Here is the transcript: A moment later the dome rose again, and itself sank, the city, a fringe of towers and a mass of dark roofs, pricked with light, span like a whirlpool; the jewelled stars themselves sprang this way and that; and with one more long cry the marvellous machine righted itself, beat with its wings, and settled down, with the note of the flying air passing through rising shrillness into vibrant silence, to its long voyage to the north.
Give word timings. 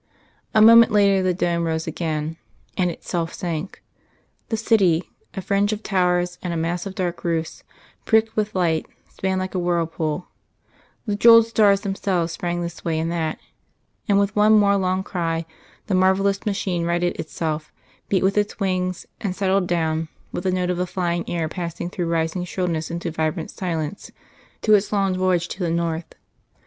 A 0.55 0.63
moment 0.63 0.91
later 0.91 1.21
the 1.21 1.31
dome 1.31 1.63
rose 1.63 1.85
again, 1.85 2.37
and 2.75 2.89
itself 2.89 3.35
sank, 3.35 3.83
the 4.49 4.57
city, 4.57 5.03
a 5.35 5.43
fringe 5.43 5.71
of 5.73 5.83
towers 5.83 6.39
and 6.41 6.51
a 6.51 6.57
mass 6.57 6.87
of 6.87 6.95
dark 6.95 7.23
roofs, 7.23 7.63
pricked 8.03 8.35
with 8.35 8.55
light, 8.55 8.87
span 9.09 9.37
like 9.37 9.53
a 9.53 9.59
whirlpool; 9.59 10.25
the 11.05 11.15
jewelled 11.15 11.45
stars 11.45 11.81
themselves 11.81 12.31
sprang 12.31 12.63
this 12.63 12.83
way 12.83 12.97
and 12.97 13.11
that; 13.11 13.37
and 14.09 14.17
with 14.19 14.35
one 14.35 14.53
more 14.53 14.75
long 14.75 15.03
cry 15.03 15.45
the 15.85 15.93
marvellous 15.93 16.47
machine 16.47 16.83
righted 16.83 17.15
itself, 17.19 17.71
beat 18.09 18.23
with 18.23 18.39
its 18.39 18.59
wings, 18.59 19.05
and 19.19 19.35
settled 19.35 19.67
down, 19.67 20.07
with 20.31 20.45
the 20.45 20.51
note 20.51 20.71
of 20.71 20.77
the 20.77 20.87
flying 20.87 21.29
air 21.29 21.47
passing 21.47 21.91
through 21.91 22.07
rising 22.07 22.43
shrillness 22.43 22.89
into 22.89 23.11
vibrant 23.11 23.51
silence, 23.51 24.09
to 24.63 24.73
its 24.73 24.91
long 24.91 25.15
voyage 25.15 25.47
to 25.47 25.59
the 25.59 25.69
north. 25.69 26.15